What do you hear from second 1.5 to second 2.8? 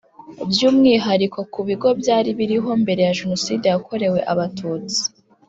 ku bigo byari biriho